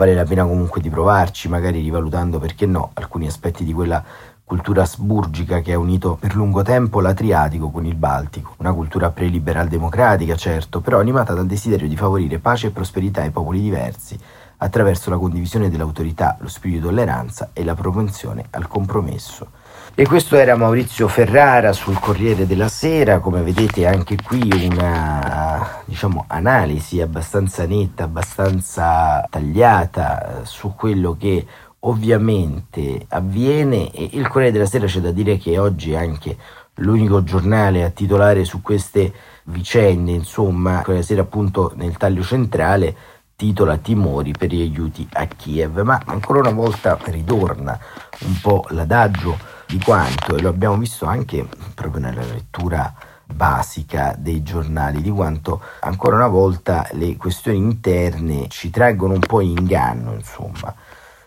Vale 0.00 0.14
la 0.14 0.24
pena 0.24 0.46
comunque 0.46 0.80
di 0.80 0.88
provarci, 0.88 1.50
magari 1.50 1.82
rivalutando, 1.82 2.38
perché 2.38 2.64
no, 2.64 2.92
alcuni 2.94 3.26
aspetti 3.26 3.64
di 3.64 3.74
quella 3.74 4.02
cultura 4.44 4.80
asburgica 4.80 5.60
che 5.60 5.74
ha 5.74 5.78
unito 5.78 6.16
per 6.18 6.34
lungo 6.34 6.62
tempo 6.62 7.02
l'Adriatico 7.02 7.68
con 7.68 7.84
il 7.84 7.96
Baltico, 7.96 8.54
una 8.60 8.72
cultura 8.72 9.10
pre-liberal 9.10 9.68
democratica, 9.68 10.36
certo, 10.36 10.80
però 10.80 11.00
animata 11.00 11.34
dal 11.34 11.44
desiderio 11.44 11.86
di 11.86 11.98
favorire 11.98 12.38
pace 12.38 12.68
e 12.68 12.70
prosperità 12.70 13.20
ai 13.20 13.30
popoli 13.30 13.60
diversi, 13.60 14.18
attraverso 14.56 15.10
la 15.10 15.18
condivisione 15.18 15.68
dell'autorità, 15.68 16.34
lo 16.40 16.48
spirito 16.48 16.80
di 16.80 16.86
tolleranza 16.86 17.50
e 17.52 17.62
la 17.62 17.74
propensione 17.74 18.46
al 18.52 18.68
compromesso. 18.68 19.48
E 19.94 20.06
questo 20.06 20.36
era 20.36 20.56
Maurizio 20.56 21.08
Ferrara 21.08 21.74
sul 21.74 21.98
Corriere 21.98 22.46
della 22.46 22.68
Sera, 22.68 23.18
come 23.18 23.42
vedete 23.42 23.86
anche 23.86 24.16
qui 24.16 24.48
una 24.72 25.49
diciamo, 25.84 26.24
analisi 26.28 27.00
abbastanza 27.00 27.66
netta, 27.66 28.04
abbastanza 28.04 29.26
tagliata 29.28 30.40
eh, 30.40 30.44
su 30.46 30.74
quello 30.74 31.16
che 31.18 31.46
ovviamente 31.80 33.06
avviene. 33.08 33.90
E 33.90 34.10
il 34.12 34.28
Corriere 34.28 34.52
della 34.52 34.66
Sera 34.66 34.86
c'è 34.86 35.00
da 35.00 35.10
dire 35.10 35.38
che 35.38 35.58
oggi 35.58 35.92
è 35.92 35.96
anche 35.96 36.36
l'unico 36.74 37.22
giornale 37.22 37.84
a 37.84 37.90
titolare 37.90 38.44
su 38.44 38.62
queste 38.62 39.12
vicende, 39.44 40.12
insomma, 40.12 40.78
il 40.78 40.84
Corriere 40.84 40.92
della 40.92 41.04
Sera 41.04 41.22
appunto 41.22 41.72
nel 41.76 41.96
taglio 41.96 42.22
centrale 42.22 42.96
titola 43.36 43.78
Timori 43.78 44.32
per 44.32 44.52
gli 44.52 44.60
aiuti 44.60 45.08
a 45.14 45.24
Kiev, 45.24 45.80
ma 45.80 46.00
ancora 46.04 46.40
una 46.40 46.52
volta 46.52 46.98
ritorna 47.04 47.78
un 48.26 48.38
po' 48.42 48.66
l'adagio 48.68 49.38
di 49.66 49.78
quanto, 49.78 50.36
e 50.36 50.42
lo 50.42 50.50
abbiamo 50.50 50.76
visto 50.76 51.06
anche 51.06 51.46
proprio 51.74 52.02
nella 52.02 52.22
lettura 52.22 52.92
basica 53.32 54.14
dei 54.18 54.42
giornali, 54.42 55.00
di 55.02 55.10
quanto 55.10 55.60
ancora 55.80 56.16
una 56.16 56.28
volta 56.28 56.86
le 56.92 57.16
questioni 57.16 57.58
interne 57.58 58.48
ci 58.48 58.70
traggono 58.70 59.14
un 59.14 59.20
po' 59.20 59.40
in 59.40 59.56
inganno, 59.58 60.14
insomma, 60.14 60.74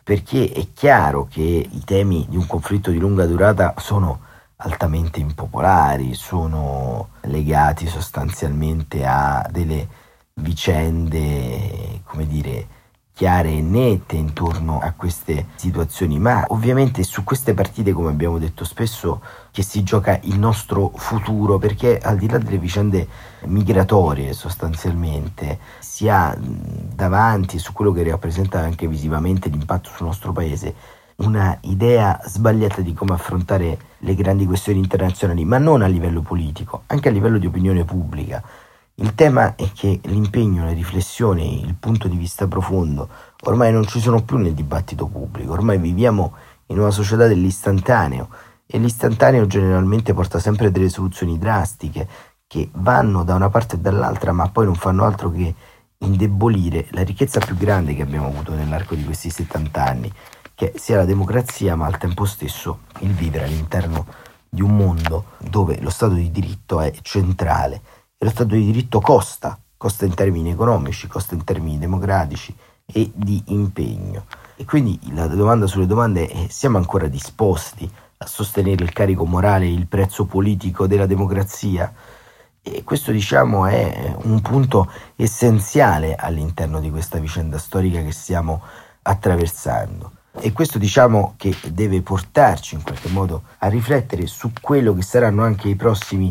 perché 0.04 0.52
è 0.52 0.68
chiaro 0.74 1.28
che 1.30 1.42
i 1.42 1.84
temi 1.86 2.26
di 2.30 2.38
un 2.38 2.46
conflitto 2.46 2.92
di 2.92 3.00
lunga 3.00 3.26
durata 3.26 3.74
sono 3.78 4.20
altamente 4.58 5.20
impopolari, 5.20 6.14
sono 6.14 7.10
legati 7.22 7.88
sostanzialmente 7.88 9.06
a 9.06 9.48
delle 9.50 9.88
vicende, 10.36 12.02
come 12.04 12.26
dire, 12.28 12.68
chiare 13.14 13.52
e 13.52 13.62
nette 13.62 14.16
intorno 14.16 14.80
a 14.80 14.92
queste 14.96 15.48
situazioni, 15.56 16.18
ma 16.20 16.46
ovviamente 16.50 17.04
su 17.04 17.24
queste 17.24 17.54
partite, 17.54 17.92
come 17.92 18.10
abbiamo 18.10 18.40
detto 18.40 18.66
spesso, 18.66 19.22
che 19.52 19.62
si 19.62 19.84
gioca 19.84 20.20
il 20.24 20.40
nostro 20.40 20.92
futuro, 20.96 21.60
perché 21.60 22.00
al 22.00 22.18
di 22.18 22.28
là 22.28 22.40
delle 22.40 22.58
vicende 22.58 23.08
migratorie 23.46 24.34
sostanzialmente 24.34 25.60
si 25.80 26.10
ha 26.10 26.36
davanti 26.40 27.60
su 27.60 27.72
quello 27.72 27.92
che 27.92 28.04
rappresenta 28.04 28.60
anche 28.60 28.88
visivamente 28.88 29.50
l'impatto 29.50 29.90
sul 29.94 30.08
nostro 30.08 30.32
paese 30.32 30.76
una 31.18 31.56
idea 31.62 32.20
sbagliata 32.26 32.82
di 32.82 32.94
come 32.94 33.14
affrontare 33.14 33.78
le 34.00 34.16
grandi 34.16 34.46
questioni 34.46 34.80
internazionali, 34.80 35.46
ma 35.46 35.60
non 35.60 35.84
a 35.84 35.88
livello 35.88 36.22
politico, 36.22 36.84
anche 36.88 37.10
a 37.10 37.12
livello 37.12 37.38
di 37.38 37.46
opinione 37.46 37.86
pubblica. 37.86 38.44
Il 38.98 39.16
tema 39.16 39.56
è 39.56 39.72
che 39.74 40.00
l'impegno, 40.04 40.66
la 40.66 40.72
riflessione, 40.72 41.44
il 41.44 41.74
punto 41.74 42.08
di 42.08 42.16
vista 42.16 42.48
profondo 42.48 43.10
ormai 43.46 43.72
non 43.72 43.88
ci 43.88 44.00
sono 44.00 44.22
più 44.22 44.38
nel 44.38 44.54
dibattito 44.54 45.08
pubblico, 45.08 45.54
ormai 45.54 45.80
viviamo 45.80 46.36
in 46.68 46.78
una 46.78 46.92
società 46.92 47.26
dell'istantaneo 47.26 48.30
e 48.68 48.78
l'istantaneo 48.78 49.48
generalmente 49.48 50.14
porta 50.14 50.38
sempre 50.38 50.70
delle 50.70 50.90
soluzioni 50.90 51.40
drastiche 51.40 52.08
che 52.46 52.70
vanno 52.74 53.24
da 53.24 53.34
una 53.34 53.50
parte 53.50 53.78
e 53.78 53.80
dall'altra 53.80 54.32
ma 54.32 54.48
poi 54.50 54.66
non 54.66 54.76
fanno 54.76 55.06
altro 55.06 55.32
che 55.32 55.56
indebolire 55.98 56.86
la 56.92 57.02
ricchezza 57.02 57.40
più 57.40 57.58
grande 57.58 57.96
che 57.96 58.04
abbiamo 58.04 58.28
avuto 58.28 58.54
nell'arco 58.54 58.94
di 58.94 59.04
questi 59.04 59.32
70 59.32 59.84
anni, 59.84 60.14
che 60.54 60.72
sia 60.76 60.98
la 60.98 61.06
democrazia 61.06 61.76
ma 61.76 61.88
al 61.88 61.98
tempo 61.98 62.26
stesso 62.26 62.82
il 63.00 63.12
vivere 63.14 63.46
all'interno 63.46 64.06
di 64.48 64.62
un 64.62 64.76
mondo 64.76 65.26
dove 65.40 65.82
lo 65.82 65.90
Stato 65.90 66.14
di 66.14 66.30
diritto 66.30 66.80
è 66.80 66.94
centrale 67.02 67.82
lo 68.24 68.30
Stato 68.30 68.56
di 68.56 68.66
diritto 68.66 69.00
costa, 69.00 69.60
costa 69.78 70.06
in 70.06 70.14
termini 70.14 70.52
economici, 70.52 71.08
costa 71.08 71.36
in 71.36 71.44
termini 71.44 71.78
democratici 71.78 72.56
e 72.86 73.12
di 73.14 73.42
impegno. 73.48 74.26
E 74.56 74.66
quindi 74.66 75.00
la 75.14 75.28
domanda 75.28 75.68
sulle 75.68 75.88
domande 75.88 76.28
è 76.28 76.48
siamo 76.50 76.78
ancora 76.78 77.08
disposti 77.08 77.90
a 78.18 78.26
sostenere 78.26 78.84
il 78.84 78.94
carico 78.94 79.26
morale 79.26 79.66
e 79.66 79.74
il 79.74 79.88
prezzo 79.88 80.26
politico 80.26 80.88
della 80.88 81.06
democrazia? 81.06 81.94
E 82.62 82.84
questo 82.84 83.12
diciamo 83.12 83.66
è 83.66 84.16
un 84.24 84.42
punto 84.42 84.90
essenziale 85.18 86.16
all'interno 86.16 86.80
di 86.80 86.90
questa 86.90 87.20
vicenda 87.20 87.58
storica 87.58 88.02
che 88.02 88.14
stiamo 88.14 88.62
attraversando. 89.02 90.12
E 90.40 90.52
questo 90.52 90.80
diciamo 90.80 91.36
che 91.38 91.56
deve 91.72 92.02
portarci 92.02 92.76
in 92.76 92.82
qualche 92.82 93.10
modo 93.10 93.44
a 93.60 93.68
riflettere 93.68 94.26
su 94.26 94.52
quello 94.60 94.94
che 94.94 95.04
saranno 95.04 95.44
anche 95.44 95.70
i 95.70 95.76
prossimi 95.76 96.28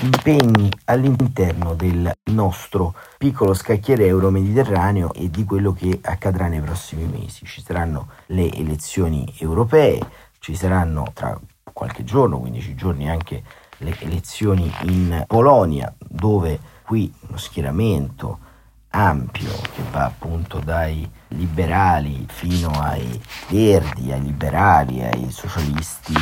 impegni 0.00 0.70
all'interno 0.86 1.74
del 1.74 2.10
nostro 2.32 2.94
piccolo 3.18 3.54
scacchiere 3.54 4.06
euro-mediterraneo 4.06 5.12
e 5.12 5.30
di 5.30 5.44
quello 5.44 5.72
che 5.72 6.00
accadrà 6.02 6.48
nei 6.48 6.60
prossimi 6.60 7.04
mesi. 7.04 7.44
Ci 7.44 7.62
saranno 7.62 8.08
le 8.26 8.50
elezioni 8.52 9.32
europee, 9.38 10.00
ci 10.38 10.56
saranno 10.56 11.10
tra 11.12 11.38
qualche 11.72 12.04
giorno, 12.04 12.40
15 12.40 12.74
giorni, 12.74 13.08
anche 13.08 13.42
le 13.78 13.96
elezioni 14.00 14.72
in 14.84 15.24
Polonia, 15.26 15.92
dove 15.98 16.58
qui 16.82 17.12
uno 17.28 17.36
schieramento 17.36 18.38
ampio 18.90 19.50
che 19.74 19.82
va 19.90 20.04
appunto 20.04 20.58
dai 20.58 21.08
liberali 21.32 22.26
fino 22.28 22.70
ai 22.80 23.20
verdi, 23.48 24.12
ai 24.12 24.22
liberali, 24.22 25.02
ai 25.02 25.30
socialisti 25.30 26.14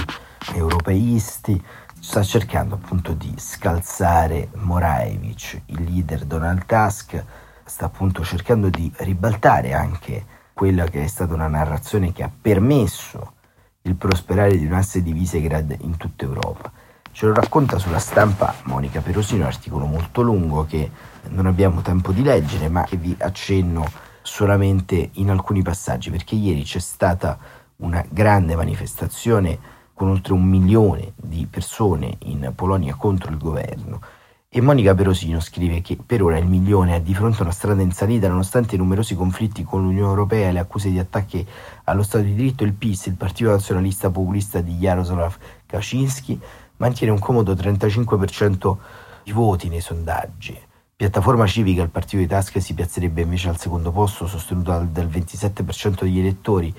europeisti, 0.54 1.62
sta 1.98 2.22
cercando 2.22 2.76
appunto 2.76 3.12
di 3.12 3.34
scalzare 3.36 4.48
Moraevich, 4.54 5.60
il 5.66 5.82
leader 5.82 6.24
Donald 6.24 6.64
Tusk, 6.64 7.22
sta 7.64 7.86
appunto 7.86 8.24
cercando 8.24 8.68
di 8.68 8.90
ribaltare 8.96 9.74
anche 9.74 10.24
quella 10.52 10.84
che 10.86 11.04
è 11.04 11.06
stata 11.06 11.34
una 11.34 11.48
narrazione 11.48 12.12
che 12.12 12.22
ha 12.22 12.30
permesso 12.40 13.34
il 13.82 13.94
prosperare 13.94 14.58
di 14.58 14.66
un 14.66 14.72
asse 14.72 15.02
di 15.02 15.12
Visegrad 15.12 15.76
in 15.80 15.96
tutta 15.96 16.24
Europa. 16.24 16.72
Ce 17.12 17.26
lo 17.26 17.34
racconta 17.34 17.78
sulla 17.78 17.98
stampa 17.98 18.54
Monica 18.64 19.00
Perosino, 19.00 19.42
un 19.42 19.48
articolo 19.48 19.86
molto 19.86 20.22
lungo 20.22 20.64
che 20.64 20.90
non 21.28 21.46
abbiamo 21.46 21.80
tempo 21.80 22.12
di 22.12 22.22
leggere, 22.22 22.68
ma 22.68 22.84
che 22.84 22.96
vi 22.96 23.14
accenno 23.18 24.08
solamente 24.22 25.10
in 25.14 25.30
alcuni 25.30 25.62
passaggi, 25.62 26.10
perché 26.10 26.34
ieri 26.34 26.62
c'è 26.62 26.78
stata 26.78 27.38
una 27.76 28.04
grande 28.08 28.56
manifestazione 28.56 29.58
con 29.94 30.08
oltre 30.08 30.32
un 30.32 30.44
milione 30.44 31.12
di 31.16 31.46
persone 31.50 32.16
in 32.24 32.52
Polonia 32.54 32.94
contro 32.94 33.30
il 33.30 33.38
governo. 33.38 34.00
E 34.48 34.60
Monica 34.60 34.94
Perosino 34.94 35.38
scrive 35.38 35.80
che 35.80 35.96
per 36.04 36.22
ora 36.22 36.36
il 36.36 36.46
milione 36.46 36.96
è 36.96 37.00
di 37.00 37.14
fronte 37.14 37.38
a 37.38 37.42
una 37.42 37.52
strada 37.52 37.82
in 37.82 37.92
salita 37.92 38.26
nonostante 38.26 38.74
i 38.74 38.78
numerosi 38.78 39.14
conflitti 39.14 39.62
con 39.62 39.82
l'Unione 39.82 40.08
Europea 40.08 40.48
e 40.48 40.52
le 40.52 40.58
accuse 40.58 40.90
di 40.90 40.98
attacchi 40.98 41.46
allo 41.84 42.02
Stato 42.02 42.24
di 42.24 42.34
diritto, 42.34 42.64
il 42.64 42.72
PIS, 42.72 43.06
il 43.06 43.14
partito 43.14 43.50
nazionalista 43.50 44.10
populista 44.10 44.60
di 44.60 44.74
Jaroslav 44.74 45.36
Kaczynski, 45.66 46.40
mantiene 46.78 47.12
un 47.12 47.20
comodo 47.20 47.52
35% 47.52 48.76
di 49.22 49.32
voti 49.32 49.68
nei 49.68 49.80
sondaggi. 49.80 50.58
Piattaforma 51.00 51.46
Civica, 51.46 51.80
il 51.80 51.88
partito 51.88 52.18
di 52.18 52.26
tasche, 52.26 52.60
si 52.60 52.74
piazzerebbe 52.74 53.22
invece 53.22 53.48
al 53.48 53.58
secondo 53.58 53.90
posto, 53.90 54.26
sostenuto 54.26 54.70
dal, 54.70 54.86
dal 54.88 55.06
27% 55.06 56.02
degli 56.02 56.18
elettori. 56.18 56.74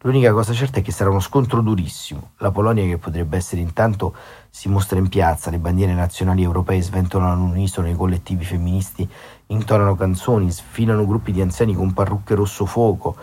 L'unica 0.00 0.30
cosa 0.30 0.52
certa 0.52 0.80
è 0.80 0.82
che 0.82 0.92
sarà 0.92 1.08
uno 1.08 1.20
scontro 1.20 1.62
durissimo. 1.62 2.32
La 2.40 2.50
Polonia, 2.50 2.84
che 2.84 2.98
potrebbe 2.98 3.38
essere 3.38 3.62
intanto, 3.62 4.14
si 4.50 4.68
mostra 4.68 4.98
in 4.98 5.08
piazza, 5.08 5.48
le 5.48 5.56
bandiere 5.56 5.94
nazionali 5.94 6.42
europee 6.42 6.82
sventolano 6.82 7.32
all'unisono, 7.32 7.88
i 7.88 7.96
collettivi 7.96 8.44
femministi 8.44 9.08
intonano 9.46 9.94
canzoni, 9.94 10.50
sfilano 10.50 11.06
gruppi 11.06 11.32
di 11.32 11.40
anziani 11.40 11.74
con 11.74 11.94
parrucche 11.94 12.34
rosso 12.34 12.66
fuoco 12.66 13.16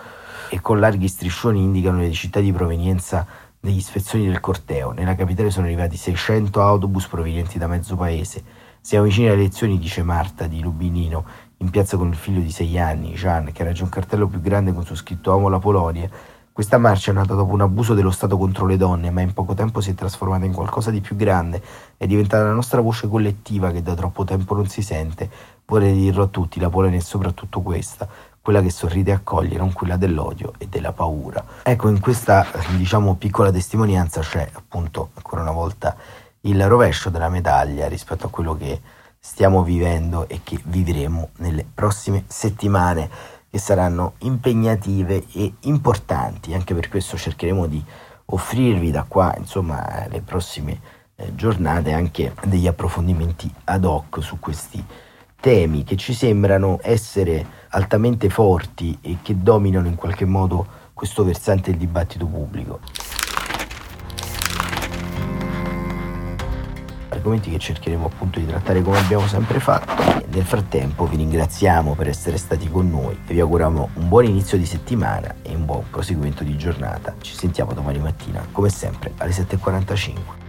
e 0.50 0.60
con 0.62 0.80
larghi 0.80 1.08
striscioni 1.08 1.62
indicano 1.62 2.00
le 2.00 2.12
città 2.12 2.40
di 2.40 2.52
provenienza 2.52 3.24
degli 3.60 3.82
spezzoni 3.82 4.26
del 4.26 4.40
corteo. 4.40 4.94
Nella 4.94 5.14
capitale 5.14 5.52
sono 5.52 5.68
arrivati 5.68 5.96
600 5.96 6.60
autobus 6.60 7.06
provenienti 7.06 7.60
da 7.60 7.68
mezzo 7.68 7.96
paese. 7.96 8.59
Siamo 8.82 9.06
vicini 9.06 9.28
alle 9.28 9.42
elezioni, 9.42 9.78
dice 9.78 10.04
Marta 10.04 10.48
di 10.48 10.62
Lubinino, 10.62 11.26
in 11.58 11.70
piazza 11.70 11.98
con 11.98 12.08
il 12.08 12.16
figlio 12.16 12.40
di 12.40 12.50
6 12.50 12.80
anni, 12.80 13.14
Jean, 13.14 13.52
che 13.52 13.64
raggiunge 13.64 13.84
un 13.84 13.90
cartello 13.90 14.28
più 14.28 14.40
grande 14.42 14.74
con 14.74 14.86
su 14.86 14.96
scritto 14.96 15.34
Amo 15.34 15.50
la 15.50 15.60
Polonia. 15.60 16.10
Questa 16.52 16.78
marcia 16.78 17.12
è 17.12 17.14
nata 17.14 17.34
dopo 17.34 17.54
un 17.54 17.62
abuso 17.62 17.94
dello 17.94 18.10
Stato 18.10 18.38
contro 18.38 18.66
le 18.66 18.78
donne, 18.78 19.12
ma 19.12 19.22
in 19.22 19.34
poco 19.34 19.54
tempo 19.54 19.82
si 19.82 19.92
è 19.92 19.94
trasformata 19.96 20.46
in 20.46 20.54
qualcosa 20.54 20.92
di 20.92 21.02
più 21.02 21.16
grande. 21.16 21.62
È 21.98 22.08
diventata 22.08 22.44
la 22.44 22.54
nostra 22.54 22.82
voce 22.82 23.08
collettiva 23.08 23.72
che 23.72 23.82
da 23.82 23.94
troppo 23.96 24.24
tempo 24.24 24.56
non 24.56 24.68
si 24.68 24.82
sente. 24.82 25.30
Vorrei 25.66 25.94
dirlo 25.94 26.24
a 26.24 26.28
tutti, 26.28 26.60
la 26.60 26.70
Polonia 26.70 26.98
è 26.98 27.02
soprattutto 27.02 27.62
questa 27.62 28.08
quella 28.42 28.62
che 28.62 28.72
sorride 28.72 29.12
e 29.12 29.14
accoglie, 29.16 29.58
non 29.58 29.74
quella 29.74 29.96
dell'odio 29.96 30.54
e 30.58 30.68
della 30.68 30.92
paura. 30.92 31.44
Ecco, 31.62 31.90
in 31.90 32.00
questa 32.00 32.48
diciamo 32.78 33.14
piccola 33.16 33.52
testimonianza 33.52 34.22
c'è 34.22 34.50
appunto 34.54 35.12
ancora 35.14 35.42
una 35.42 35.52
volta 35.52 35.96
il 36.50 36.68
rovescio 36.68 37.10
della 37.10 37.30
medaglia 37.30 37.88
rispetto 37.88 38.26
a 38.26 38.30
quello 38.30 38.56
che 38.56 38.82
stiamo 39.20 39.64
vivendo 39.64 40.28
e 40.28 40.42
che 40.44 40.60
vivremo 40.64 41.30
nelle 41.38 41.66
prossime 41.72 42.24
settimane 42.28 43.10
che 43.50 43.60
saranno 43.60 44.14
impegnative 44.20 45.26
e 45.34 45.54
importanti. 45.62 46.54
Anche 46.54 46.74
per 46.74 46.90
questo 46.90 47.18
cercheremo 47.18 47.68
di 47.68 47.84
offrirvi 48.26 48.92
da 48.92 49.06
qua, 49.08 49.34
insomma, 49.38 50.08
le 50.08 50.22
prossime 50.22 50.80
eh, 51.16 51.36
giornate 51.36 51.92
anche 51.92 52.34
degli 52.46 52.68
approfondimenti 52.68 53.52
ad 53.66 53.86
hoc 53.86 54.22
su 54.22 54.40
questi 54.40 54.84
temi 55.40 55.84
che 55.84 55.96
ci 55.96 56.14
sembrano 56.14 56.80
essere 56.82 57.46
altamente 57.70 58.30
forti 58.30 58.98
e 59.02 59.18
che 59.22 59.42
dominano 59.42 59.88
in 59.88 59.96
qualche 59.96 60.26
modo 60.26 60.78
questo 60.94 61.24
versante 61.24 61.72
del 61.72 61.80
dibattito 61.80 62.26
pubblico. 62.26 62.80
Argomenti 67.20 67.50
che 67.52 67.60
cercheremo 67.60 68.06
appunto 68.06 68.40
di 68.40 68.48
trattare 68.48 68.82
come 68.82 68.98
abbiamo 68.98 69.28
sempre 69.28 69.60
fatto. 69.60 70.26
Nel 70.30 70.46
frattempo 70.46 71.06
vi 71.06 71.18
ringraziamo 71.18 71.94
per 71.94 72.08
essere 72.08 72.38
stati 72.38 72.70
con 72.70 72.90
noi 72.90 73.18
e 73.28 73.34
vi 73.34 73.42
auguriamo 73.42 73.90
un 73.96 74.08
buon 74.08 74.24
inizio 74.24 74.58
di 74.58 74.66
settimana 74.66 75.36
e 75.42 75.54
un 75.54 75.66
buon 75.66 75.84
proseguimento 75.90 76.46
di 76.46 76.58
giornata. 76.58 77.14
Ci 77.20 77.36
sentiamo 77.36 77.74
domani 77.74 78.00
mattina, 78.00 78.48
come 78.54 78.70
sempre, 78.70 79.12
alle 79.18 79.32
7.45. 79.32 80.48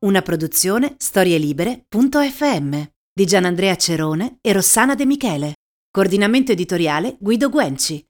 Una 0.00 0.20
produzione 0.20 0.94
storielibere.fm 0.98 2.82
di 3.14 3.24
Gianandrea 3.24 3.76
Cerone 3.76 4.36
e 4.42 4.52
Rossana 4.52 4.94
De 4.94 5.06
Michele. 5.06 5.54
Coordinamento 5.90 6.52
editoriale 6.52 7.16
Guido 7.18 7.48
Guenci. 7.48 8.06